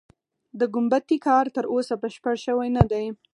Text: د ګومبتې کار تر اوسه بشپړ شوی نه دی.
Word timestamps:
د 0.59 0.61
ګومبتې 0.73 1.17
کار 1.27 1.45
تر 1.55 1.65
اوسه 1.73 1.93
بشپړ 2.01 2.35
شوی 2.45 2.69
نه 2.77 2.83
دی. 2.91 3.05